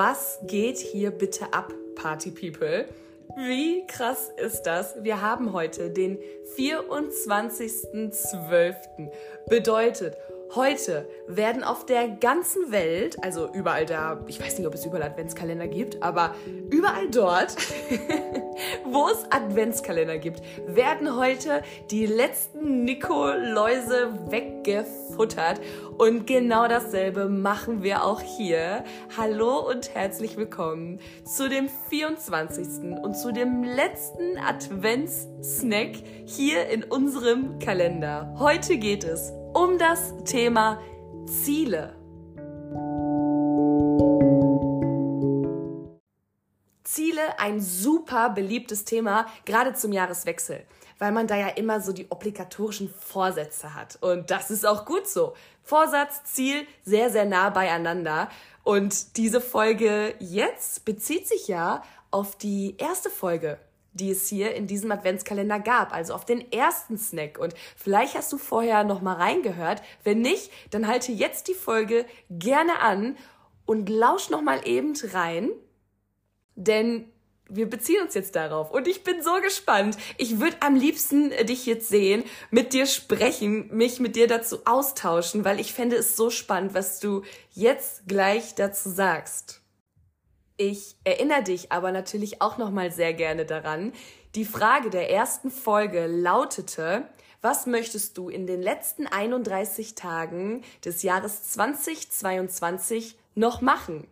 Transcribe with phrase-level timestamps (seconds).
[0.00, 2.86] Was geht hier bitte ab, Party People?
[3.36, 4.94] Wie krass ist das?
[5.02, 6.20] Wir haben heute den
[6.56, 8.76] 24.12.
[9.48, 10.16] Bedeutet,
[10.54, 15.02] Heute werden auf der ganzen Welt, also überall da, ich weiß nicht, ob es überall
[15.02, 16.34] Adventskalender gibt, aber
[16.70, 17.54] überall dort,
[18.84, 25.60] wo es Adventskalender gibt, werden heute die letzten Nikoläuse weggefuttert.
[25.98, 28.84] Und genau dasselbe machen wir auch hier.
[29.16, 33.00] Hallo und herzlich willkommen zu dem 24.
[33.02, 38.34] und zu dem letzten Adventssnack hier in unserem Kalender.
[38.38, 40.80] Heute geht es um das Thema
[41.26, 41.97] Ziele.
[46.88, 50.64] Ziele, ein super beliebtes Thema, gerade zum Jahreswechsel,
[50.98, 53.98] weil man da ja immer so die obligatorischen Vorsätze hat.
[54.00, 55.34] Und das ist auch gut so.
[55.62, 58.30] Vorsatz, Ziel, sehr, sehr nah beieinander.
[58.64, 63.58] Und diese Folge jetzt bezieht sich ja auf die erste Folge
[63.94, 67.36] die es hier in diesem Adventskalender gab, also auf den ersten Snack.
[67.36, 69.82] Und vielleicht hast du vorher noch mal reingehört.
[70.04, 73.16] Wenn nicht, dann halte jetzt die Folge gerne an
[73.66, 75.50] und lausch noch mal eben rein,
[76.58, 77.10] denn
[77.48, 79.96] wir beziehen uns jetzt darauf und ich bin so gespannt.
[80.18, 85.46] Ich würde am liebsten dich jetzt sehen, mit dir sprechen, mich mit dir dazu austauschen,
[85.46, 89.62] weil ich fände es so spannend, was du jetzt gleich dazu sagst.
[90.58, 93.92] Ich erinnere dich aber natürlich auch noch mal sehr gerne daran.
[94.34, 97.08] Die Frage der ersten Folge lautete,
[97.40, 104.08] was möchtest du in den letzten 31 Tagen des Jahres 2022 noch machen?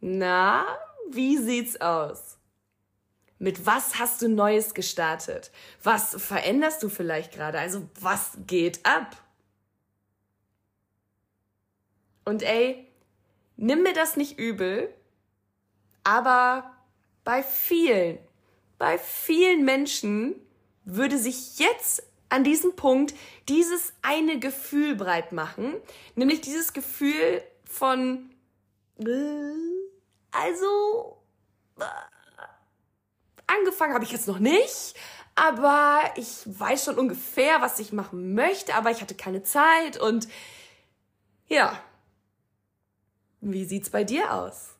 [0.00, 0.64] Na,
[1.14, 2.38] wie sieht's aus?
[3.38, 5.50] Mit was hast du Neues gestartet?
[5.82, 7.58] Was veränderst du vielleicht gerade?
[7.58, 9.16] Also was geht ab?
[12.24, 12.86] Und ey,
[13.56, 14.94] nimm mir das nicht übel,
[16.04, 16.70] aber
[17.24, 18.18] bei vielen,
[18.78, 20.34] bei vielen Menschen
[20.84, 23.14] würde sich jetzt an diesem Punkt
[23.48, 25.74] dieses eine Gefühl breit machen,
[26.14, 28.30] nämlich dieses Gefühl von,
[30.32, 31.22] also,
[33.46, 34.94] angefangen habe ich jetzt noch nicht,
[35.34, 40.28] aber ich weiß schon ungefähr, was ich machen möchte, aber ich hatte keine Zeit und
[41.48, 41.82] ja.
[43.40, 44.76] Wie sieht's bei dir aus?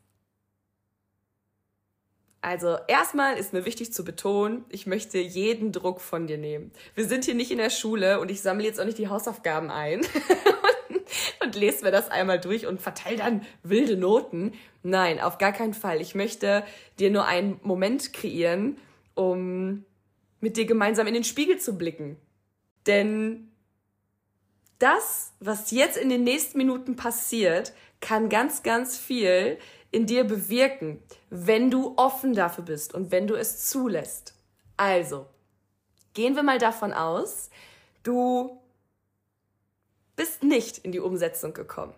[2.42, 6.72] Also erstmal ist mir wichtig zu betonen, ich möchte jeden Druck von dir nehmen.
[6.94, 9.70] Wir sind hier nicht in der Schule und ich sammle jetzt auch nicht die Hausaufgaben
[9.70, 10.00] ein
[11.42, 14.52] und, lese mir das einmal durch und verteile dann wilde Noten.
[14.82, 16.00] Nein, auf gar keinen Fall.
[16.00, 16.64] Ich möchte
[16.98, 18.78] dir nur einen Moment kreieren,
[19.14, 19.84] um
[20.40, 22.16] mit dir gemeinsam in den Spiegel zu blicken.
[22.86, 23.50] Denn
[24.78, 29.58] das, was jetzt in den nächsten Minuten passiert, kann ganz, ganz viel
[29.90, 34.34] in dir bewirken, wenn du offen dafür bist und wenn du es zulässt.
[34.76, 35.26] Also,
[36.14, 37.50] gehen wir mal davon aus,
[38.02, 38.58] du
[40.20, 41.94] bist nicht in die Umsetzung gekommen.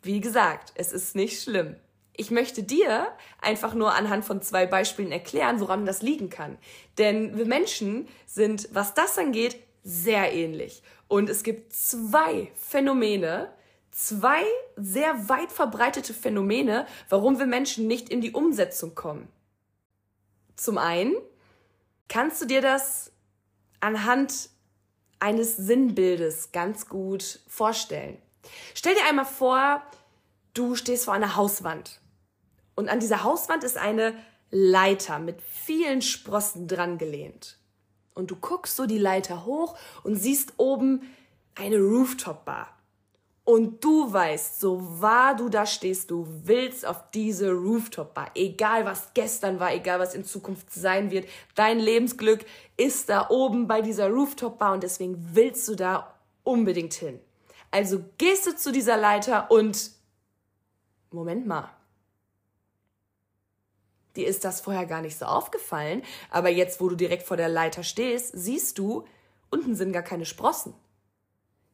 [0.00, 1.76] Wie gesagt, es ist nicht schlimm.
[2.14, 3.08] Ich möchte dir
[3.42, 6.56] einfach nur anhand von zwei Beispielen erklären, woran das liegen kann.
[6.96, 10.82] Denn wir Menschen sind, was das angeht, sehr ähnlich.
[11.08, 13.52] Und es gibt zwei Phänomene,
[13.90, 14.44] zwei
[14.76, 19.28] sehr weit verbreitete Phänomene, warum wir Menschen nicht in die Umsetzung kommen.
[20.56, 21.14] Zum einen
[22.08, 23.12] kannst du dir das
[23.80, 24.48] anhand
[25.20, 28.18] eines Sinnbildes ganz gut vorstellen.
[28.74, 29.82] Stell dir einmal vor,
[30.54, 32.00] du stehst vor einer Hauswand
[32.78, 34.14] und an dieser Hauswand ist eine
[34.50, 37.58] Leiter mit vielen Sprossen dran gelehnt.
[38.14, 41.02] Und du guckst so die Leiter hoch und siehst oben
[41.56, 42.77] eine Rooftop-Bar.
[43.48, 48.32] Und du weißt, so wahr du da stehst, du willst auf diese Rooftop-Bar.
[48.34, 51.26] Egal was gestern war, egal was in Zukunft sein wird.
[51.54, 52.44] Dein Lebensglück
[52.76, 56.14] ist da oben bei dieser Rooftop-Bar und deswegen willst du da
[56.44, 57.20] unbedingt hin.
[57.70, 59.92] Also gehst du zu dieser Leiter und
[61.10, 61.70] Moment mal.
[64.14, 67.48] Dir ist das vorher gar nicht so aufgefallen, aber jetzt, wo du direkt vor der
[67.48, 69.06] Leiter stehst, siehst du,
[69.50, 70.74] unten sind gar keine Sprossen.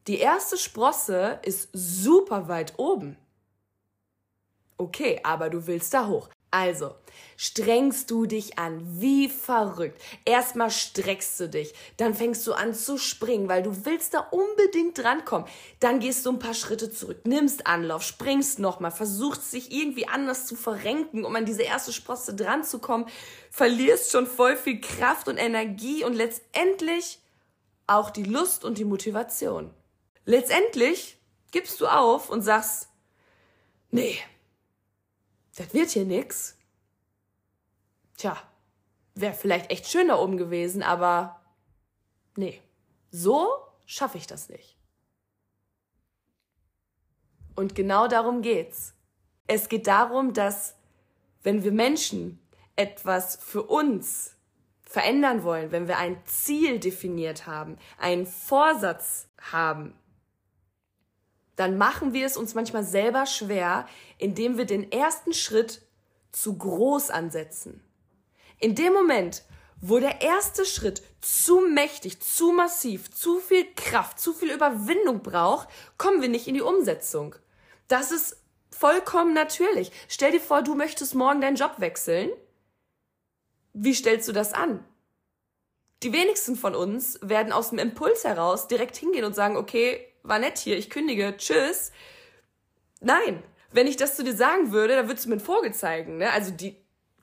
[0.06, 3.17] Die erste Sprosse ist super weit oben.
[4.77, 6.29] Okay, aber du willst da hoch.
[6.51, 6.95] Also,
[7.37, 10.01] strengst du dich an, wie verrückt.
[10.25, 14.97] Erstmal streckst du dich, dann fängst du an zu springen, weil du willst da unbedingt
[14.97, 15.49] drankommen.
[15.81, 20.47] Dann gehst du ein paar Schritte zurück, nimmst Anlauf, springst nochmal, versuchst sich irgendwie anders
[20.47, 23.06] zu verrenken, um an diese erste Sprosse dran zu kommen,
[23.51, 27.19] verlierst schon voll viel Kraft und Energie und letztendlich
[27.89, 29.71] auch die Lust und die Motivation.
[30.25, 31.19] Letztendlich
[31.50, 32.88] gibst du auf und sagst,
[33.91, 34.19] nee,
[35.56, 36.56] das wird hier nix.
[38.17, 38.37] Tja,
[39.15, 41.41] wäre vielleicht echt schön da oben gewesen, aber
[42.37, 42.61] nee,
[43.11, 43.49] so
[43.87, 44.76] schaffe ich das nicht.
[47.55, 48.94] Und genau darum geht's.
[49.47, 50.75] Es geht darum, dass
[51.43, 52.41] wenn wir Menschen
[52.77, 54.35] etwas für uns
[54.82, 59.94] verändern wollen, wenn wir ein Ziel definiert haben, einen Vorsatz haben,
[61.56, 63.87] dann machen wir es uns manchmal selber schwer,
[64.19, 65.83] indem wir den ersten Schritt
[66.33, 67.83] zu groß ansetzen.
[68.59, 69.43] In dem Moment,
[69.81, 75.69] wo der erste Schritt zu mächtig, zu massiv, zu viel Kraft, zu viel Überwindung braucht,
[75.99, 77.37] kommen wir nicht in die Umsetzung.
[77.89, 78.39] Das ist
[78.71, 79.93] vollkommen natürlich.
[80.09, 82.31] Stell dir vor, du möchtest morgen deinen Job wechseln.
[83.73, 84.85] Wie stellst du das an?
[86.03, 90.38] Die wenigsten von uns werden aus dem Impuls heraus direkt hingehen und sagen, okay, war
[90.38, 91.93] nett hier, ich kündige, tschüss.
[93.00, 96.17] Nein, wenn ich das zu dir sagen würde, dann würdest du mir einen Vogel zeigen.
[96.17, 96.31] Ne?
[96.32, 96.76] Also die,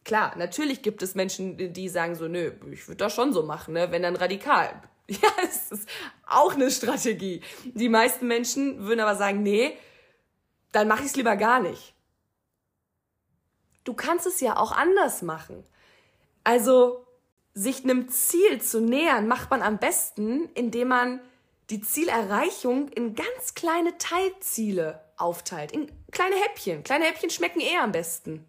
[0.06, 3.74] klar, natürlich gibt es Menschen, die sagen so, nö, ich würde das schon so machen,
[3.74, 3.92] ne?
[3.92, 4.81] wenn dann radikal.
[5.07, 5.89] Ja, es ist
[6.25, 7.42] auch eine Strategie.
[7.65, 9.77] Die meisten Menschen würden aber sagen, nee,
[10.71, 11.94] dann mache ich es lieber gar nicht.
[13.83, 15.65] Du kannst es ja auch anders machen.
[16.45, 17.06] Also
[17.54, 21.19] sich einem Ziel zu nähern, macht man am besten, indem man
[21.71, 26.83] die Zielerreichung in ganz kleine Teilziele aufteilt, in kleine Häppchen.
[26.83, 28.45] Kleine Häppchen schmecken eher am besten.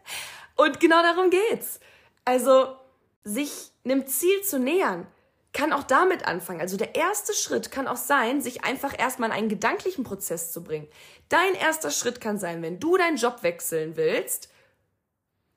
[0.56, 1.80] Und genau darum geht's.
[2.24, 2.76] Also
[3.24, 5.06] sich einem Ziel zu nähern,
[5.52, 6.62] kann auch damit anfangen.
[6.62, 10.64] Also der erste Schritt kann auch sein, sich einfach erstmal in einen gedanklichen Prozess zu
[10.64, 10.88] bringen.
[11.28, 14.48] Dein erster Schritt kann sein, wenn du deinen Job wechseln willst,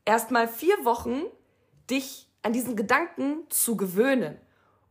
[0.03, 1.21] erstmal vier Wochen
[1.89, 4.37] dich an diesen Gedanken zu gewöhnen,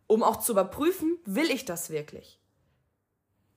[0.07, 2.39] um auch zu überprüfen, will ich das wirklich?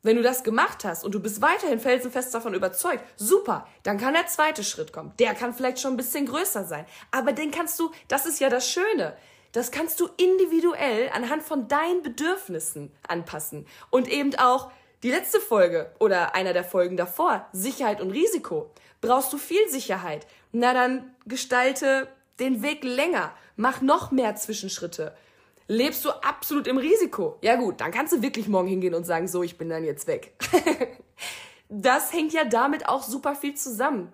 [0.03, 4.13] Wenn du das gemacht hast und du bist weiterhin felsenfest davon überzeugt, super, dann kann
[4.13, 5.11] der zweite Schritt kommen.
[5.19, 6.85] Der kann vielleicht schon ein bisschen größer sein.
[7.11, 9.17] Aber den kannst du, das ist ja das Schöne,
[9.51, 13.65] das kannst du individuell anhand von deinen Bedürfnissen anpassen.
[13.89, 14.71] Und eben auch
[15.03, 18.71] die letzte Folge oder einer der Folgen davor, Sicherheit und Risiko.
[19.01, 20.27] Brauchst du viel Sicherheit?
[20.51, 22.07] Na dann gestalte
[22.39, 23.33] den Weg länger.
[23.55, 25.15] Mach noch mehr Zwischenschritte.
[25.67, 27.37] Lebst du absolut im Risiko?
[27.41, 30.07] Ja gut, dann kannst du wirklich morgen hingehen und sagen, so, ich bin dann jetzt
[30.07, 30.33] weg.
[31.69, 34.13] das hängt ja damit auch super viel zusammen.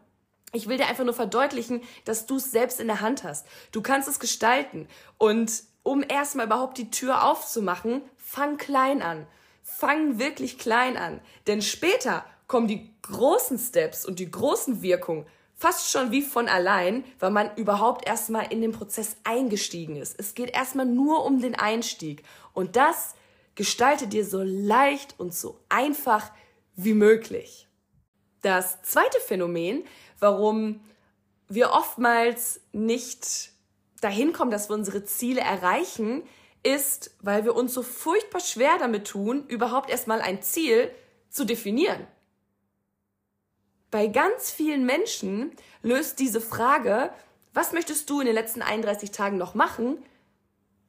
[0.51, 3.47] Ich will dir einfach nur verdeutlichen, dass du es selbst in der Hand hast.
[3.71, 4.87] Du kannst es gestalten.
[5.17, 9.27] Und um erstmal überhaupt die Tür aufzumachen, fang klein an.
[9.63, 11.21] Fang wirklich klein an.
[11.47, 15.25] Denn später kommen die großen Steps und die großen Wirkungen
[15.63, 20.13] fast schon wie von allein, weil man überhaupt erstmal in den Prozess eingestiegen ist.
[20.19, 22.23] Es geht erstmal nur um den Einstieg.
[22.51, 23.15] Und das
[23.55, 26.31] gestaltet dir so leicht und so einfach
[26.75, 27.69] wie möglich.
[28.41, 29.85] Das zweite Phänomen,
[30.19, 30.81] warum
[31.47, 33.51] wir oftmals nicht
[34.01, 36.23] dahin kommen, dass wir unsere Ziele erreichen,
[36.63, 40.91] ist, weil wir uns so furchtbar schwer damit tun, überhaupt erstmal ein Ziel
[41.29, 42.05] zu definieren.
[43.93, 45.51] Bei ganz vielen Menschen
[45.83, 47.11] löst diese Frage,
[47.53, 50.03] was möchtest du in den letzten 31 Tagen noch machen,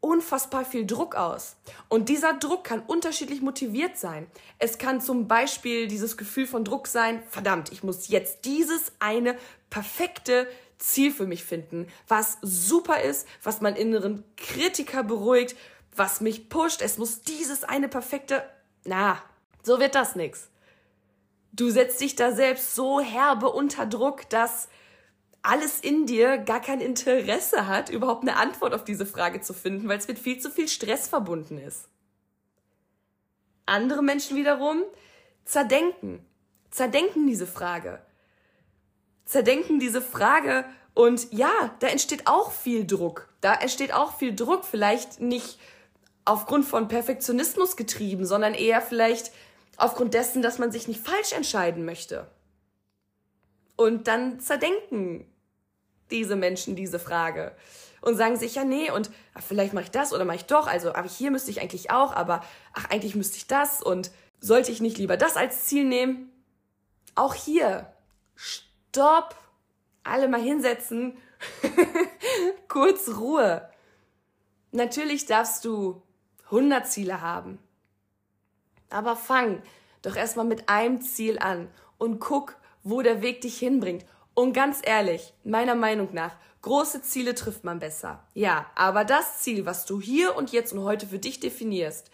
[0.01, 1.57] unfassbar viel Druck aus.
[1.91, 4.27] Und dieser Druck kann unterschiedlich motiviert sein.
[4.59, 9.37] Es kann zum Beispiel dieses Gefühl von Druck sein, verdammt, ich muss jetzt dieses eine
[9.69, 15.57] perfekte Ziel für mich finden, was super ist, was meinen inneren Kritiker beruhigt,
[15.95, 16.81] was mich pusht.
[16.81, 18.49] Es muss dieses eine perfekte,
[18.87, 19.21] na,
[19.63, 20.49] so wird das nix.
[21.57, 24.69] Du setzt dich da selbst so herbe unter Druck, dass
[25.41, 29.89] alles in dir gar kein Interesse hat, überhaupt eine Antwort auf diese Frage zu finden,
[29.89, 31.89] weil es mit viel zu viel Stress verbunden ist.
[33.67, 34.83] Andere Menschen wiederum
[35.45, 36.27] zerdenken,
[36.71, 38.03] zerdenken diese Frage,
[39.25, 43.29] zerdenken diese Frage und ja, da entsteht auch viel Druck.
[43.41, 45.61] Da entsteht auch viel Druck, vielleicht nicht
[46.25, 49.31] aufgrund von Perfektionismus getrieben, sondern eher vielleicht
[49.77, 52.31] aufgrund dessen, dass man sich nicht falsch entscheiden möchte.
[53.77, 55.27] Und dann zerdenken
[56.11, 57.57] diese Menschen diese Frage
[58.01, 60.67] und sagen sich, ja, nee, und ach, vielleicht mache ich das oder mache ich doch,
[60.67, 64.71] also aber hier müsste ich eigentlich auch, aber ach, eigentlich müsste ich das und sollte
[64.71, 66.31] ich nicht lieber das als Ziel nehmen?
[67.15, 67.93] Auch hier,
[68.35, 69.35] stopp,
[70.03, 71.17] alle mal hinsetzen,
[72.69, 73.69] kurz Ruhe.
[74.71, 76.03] Natürlich darfst du
[76.47, 77.59] 100 Ziele haben,
[78.95, 79.63] aber fang
[80.03, 84.81] doch erstmal mit einem Ziel an und guck, wo der Weg dich hinbringt und ganz
[84.83, 88.25] ehrlich, meiner Meinung nach, große Ziele trifft man besser.
[88.35, 92.11] Ja, aber das Ziel, was du hier und jetzt und heute für dich definierst,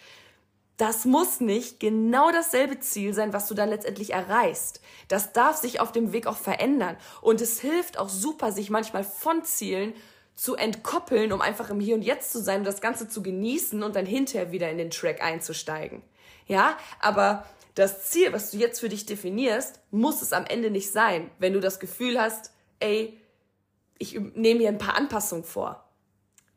[0.76, 4.80] das muss nicht genau dasselbe Ziel sein, was du dann letztendlich erreichst.
[5.08, 6.96] Das darf sich auf dem Weg auch verändern.
[7.20, 9.92] Und es hilft auch super, sich manchmal von Zielen
[10.34, 13.82] zu entkoppeln, um einfach im Hier und Jetzt zu sein und das Ganze zu genießen
[13.82, 16.02] und dann hinterher wieder in den Track einzusteigen.
[16.46, 20.90] Ja, aber das Ziel, was du jetzt für dich definierst, muss es am Ende nicht
[20.90, 23.18] sein, wenn du das Gefühl hast, ey,
[23.98, 25.84] ich nehme hier ein paar Anpassungen vor.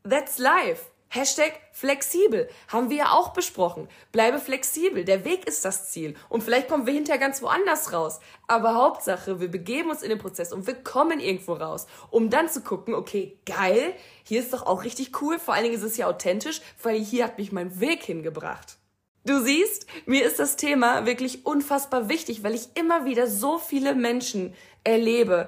[0.09, 0.85] That's life.
[1.13, 2.49] Hashtag flexibel.
[2.67, 3.87] Haben wir ja auch besprochen.
[4.11, 5.05] Bleibe flexibel.
[5.05, 6.15] Der Weg ist das Ziel.
[6.27, 8.19] Und vielleicht kommen wir hinterher ganz woanders raus.
[8.47, 11.85] Aber Hauptsache, wir begeben uns in den Prozess und wir kommen irgendwo raus.
[12.09, 13.93] Um dann zu gucken, okay, geil,
[14.23, 15.37] hier ist doch auch richtig cool.
[15.37, 18.77] Vor allen Dingen ist es ja authentisch, weil hier hat mich mein Weg hingebracht.
[19.23, 23.93] Du siehst, mir ist das Thema wirklich unfassbar wichtig, weil ich immer wieder so viele
[23.93, 25.47] Menschen erlebe,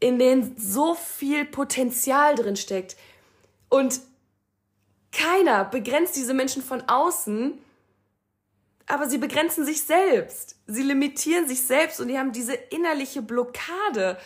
[0.00, 2.96] in denen so viel Potenzial drin steckt.
[3.68, 4.00] Und
[5.14, 7.58] keiner begrenzt diese Menschen von außen,
[8.86, 10.56] aber sie begrenzen sich selbst.
[10.66, 14.18] Sie limitieren sich selbst und die haben diese innerliche Blockade.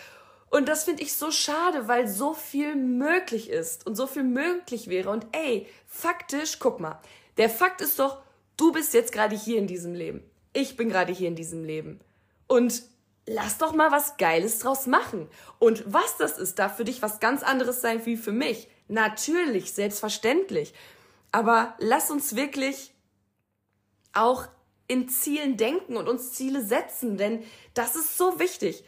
[0.50, 4.88] Und das finde ich so schade, weil so viel möglich ist und so viel möglich
[4.88, 5.10] wäre.
[5.10, 7.00] Und ey, faktisch, guck mal,
[7.36, 8.22] der Fakt ist doch,
[8.56, 10.22] du bist jetzt gerade hier in diesem Leben.
[10.54, 12.00] Ich bin gerade hier in diesem Leben.
[12.48, 12.82] Und
[13.26, 15.28] lass doch mal was Geiles draus machen.
[15.58, 18.68] Und was das ist, darf für dich was ganz anderes sein wie für mich.
[18.88, 20.74] Natürlich, selbstverständlich.
[21.30, 22.92] Aber lass uns wirklich
[24.14, 24.48] auch
[24.88, 28.84] in Zielen denken und uns Ziele setzen, denn das ist so wichtig.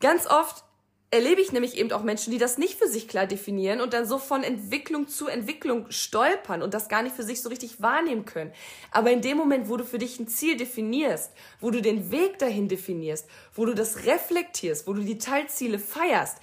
[0.00, 0.64] Ganz oft
[1.10, 4.06] erlebe ich nämlich eben auch Menschen, die das nicht für sich klar definieren und dann
[4.06, 8.24] so von Entwicklung zu Entwicklung stolpern und das gar nicht für sich so richtig wahrnehmen
[8.24, 8.52] können.
[8.90, 12.38] Aber in dem Moment, wo du für dich ein Ziel definierst, wo du den Weg
[12.38, 16.38] dahin definierst, wo du das reflektierst, wo du die Teilziele feierst,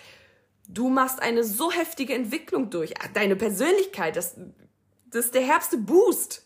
[0.71, 2.93] Du machst eine so heftige Entwicklung durch.
[3.15, 4.35] Deine Persönlichkeit, das,
[5.07, 6.45] das ist der herbste Boost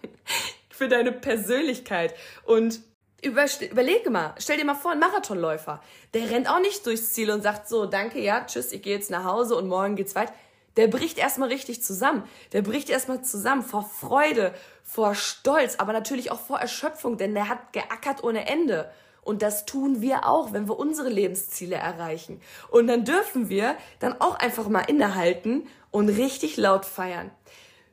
[0.70, 2.14] für deine Persönlichkeit.
[2.44, 2.80] Und
[3.22, 5.82] über, überlege mal, stell dir mal vor, ein Marathonläufer,
[6.14, 9.10] der rennt auch nicht durchs Ziel und sagt so, danke, ja, tschüss, ich gehe jetzt
[9.10, 10.32] nach Hause und morgen geht's weiter.
[10.76, 12.22] Der bricht erstmal richtig zusammen.
[12.52, 14.54] Der bricht erstmal zusammen vor Freude,
[14.84, 18.92] vor Stolz, aber natürlich auch vor Erschöpfung, denn der hat geackert ohne Ende.
[19.26, 22.40] Und das tun wir auch, wenn wir unsere Lebensziele erreichen.
[22.70, 27.32] Und dann dürfen wir dann auch einfach mal innehalten und richtig laut feiern.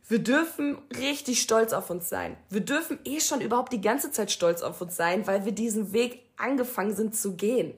[0.08, 2.38] Wir dürfen richtig stolz auf uns sein.
[2.50, 5.92] Wir dürfen eh schon überhaupt die ganze Zeit stolz auf uns sein, weil wir diesen
[5.92, 7.74] Weg angefangen sind zu gehen.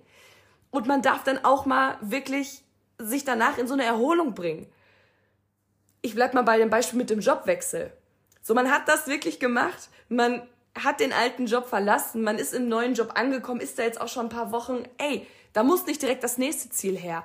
[0.70, 2.62] Und man darf dann auch mal wirklich
[2.98, 4.68] sich danach in so eine Erholung bringen.
[6.02, 7.94] Ich bleib mal bei dem Beispiel mit dem Jobwechsel.
[8.42, 9.90] So, man hat das wirklich gemacht.
[10.10, 10.46] Man
[10.76, 14.08] hat den alten Job verlassen, man ist im neuen Job angekommen, ist da jetzt auch
[14.08, 17.24] schon ein paar Wochen, ey, da muss nicht direkt das nächste Ziel her.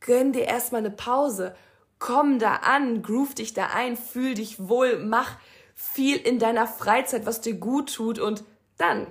[0.00, 1.54] Gönn dir erstmal eine Pause.
[1.98, 5.36] Komm da an, groove dich da ein, fühl dich wohl, mach
[5.74, 8.42] viel in deiner Freizeit, was dir gut tut und
[8.78, 9.06] dann,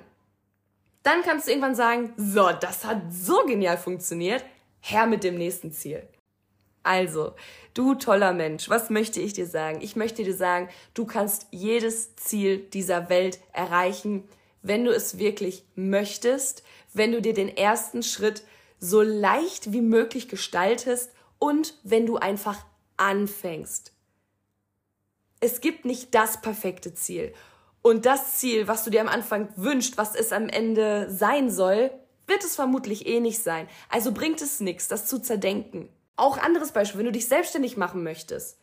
[1.03, 4.43] dann kannst du irgendwann sagen, so, das hat so genial funktioniert,
[4.81, 6.07] her mit dem nächsten Ziel.
[6.83, 7.35] Also,
[7.73, 9.81] du toller Mensch, was möchte ich dir sagen?
[9.81, 14.23] Ich möchte dir sagen, du kannst jedes Ziel dieser Welt erreichen,
[14.61, 18.43] wenn du es wirklich möchtest, wenn du dir den ersten Schritt
[18.79, 22.65] so leicht wie möglich gestaltest und wenn du einfach
[22.97, 23.93] anfängst.
[25.39, 27.33] Es gibt nicht das perfekte Ziel.
[27.81, 31.91] Und das Ziel, was du dir am Anfang wünschst, was es am Ende sein soll,
[32.27, 33.67] wird es vermutlich eh nicht sein.
[33.89, 35.89] Also bringt es nichts, das zu zerdenken.
[36.19, 38.57] Auch anderes Beispiel, wenn du dich selbstständig machen möchtest.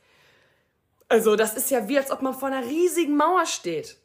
[1.08, 3.96] Also, das ist ja wie, als ob man vor einer riesigen Mauer steht.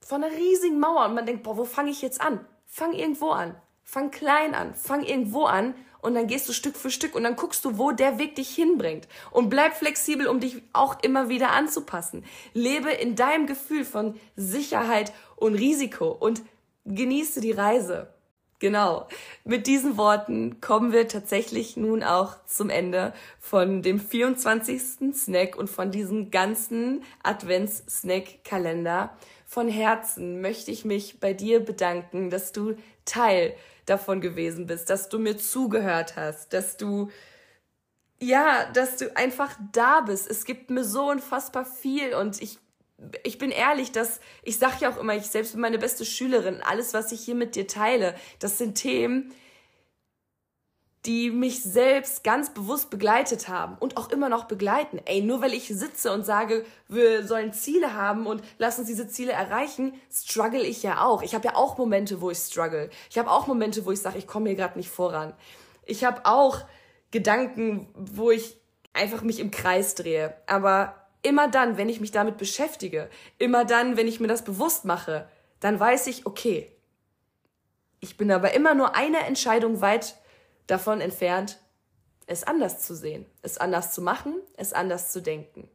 [0.00, 2.44] Vor einer riesigen Mauer und man denkt, boah, wo fange ich jetzt an?
[2.66, 3.54] Fang irgendwo an.
[3.84, 4.74] Fang klein an.
[4.74, 5.74] Fang irgendwo an
[6.06, 8.54] und dann gehst du Stück für Stück und dann guckst du, wo der Weg dich
[8.54, 9.08] hinbringt.
[9.32, 12.24] Und bleib flexibel, um dich auch immer wieder anzupassen.
[12.54, 16.42] Lebe in deinem Gefühl von Sicherheit und Risiko und
[16.84, 18.14] genieße die Reise.
[18.58, 19.06] Genau.
[19.44, 25.14] Mit diesen Worten kommen wir tatsächlich nun auch zum Ende von dem 24.
[25.14, 29.10] Snack und von diesem ganzen Advents-Snack-Kalender.
[29.44, 35.10] Von Herzen möchte ich mich bei dir bedanken, dass du Teil davon gewesen bist, dass
[35.10, 37.10] du mir zugehört hast, dass du
[38.18, 40.30] ja, dass du einfach da bist.
[40.30, 42.58] Es gibt mir so unfassbar viel und ich
[43.24, 46.62] ich bin ehrlich, dass ich sage ja auch immer, ich selbst bin meine beste Schülerin.
[46.62, 49.34] Alles, was ich hier mit dir teile, das sind Themen,
[51.04, 55.00] die mich selbst ganz bewusst begleitet haben und auch immer noch begleiten.
[55.04, 59.06] Ey, nur weil ich sitze und sage, wir sollen Ziele haben und lass uns diese
[59.06, 61.22] Ziele erreichen, struggle ich ja auch.
[61.22, 62.90] Ich habe ja auch Momente, wo ich struggle.
[63.08, 65.32] Ich habe auch Momente, wo ich sage, ich komme hier gerade nicht voran.
[65.84, 66.62] Ich habe auch
[67.12, 68.56] Gedanken, wo ich
[68.92, 70.36] einfach mich im Kreis drehe.
[70.48, 73.08] Aber immer dann, wenn ich mich damit beschäftige,
[73.38, 75.28] immer dann, wenn ich mir das bewusst mache,
[75.60, 76.70] dann weiß ich, okay,
[78.00, 80.16] ich bin aber immer nur eine Entscheidung weit
[80.66, 81.58] davon entfernt,
[82.26, 85.68] es anders zu sehen, es anders zu machen, es anders zu denken.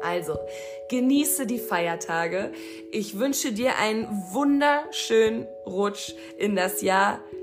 [0.00, 0.38] Also,
[0.88, 2.52] genieße die Feiertage.
[2.92, 7.37] Ich wünsche dir einen wunderschönen Rutsch in das Jahr 2023.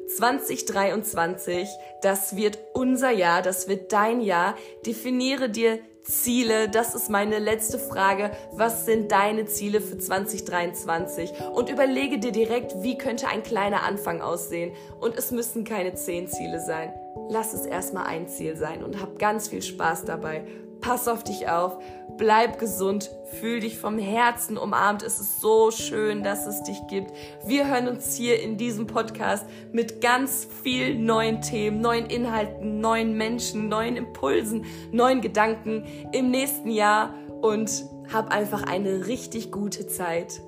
[2.02, 4.56] Das wird unser Jahr, das wird dein Jahr.
[4.86, 8.30] Definiere dir Ziele, das ist meine letzte Frage.
[8.52, 11.32] Was sind deine Ziele für 2023?
[11.54, 14.74] Und überlege dir direkt, wie könnte ein kleiner Anfang aussehen.
[15.02, 16.94] Und es müssen keine zehn Ziele sein.
[17.30, 20.46] Lass es erstmal ein Ziel sein und hab ganz viel Spaß dabei.
[20.82, 21.78] Pass auf dich auf,
[22.18, 25.04] bleib gesund, fühl dich vom Herzen umarmt.
[25.04, 27.12] Es ist so schön, dass es dich gibt.
[27.46, 33.18] Wir hören uns hier in diesem Podcast mit ganz vielen neuen Themen, neuen Inhalten, neuen
[33.18, 40.42] Menschen, neuen Impulsen, neuen Gedanken im nächsten Jahr und hab einfach eine richtig gute Zeit.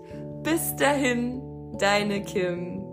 [0.44, 1.42] Bis dahin,
[1.78, 2.87] deine Kim.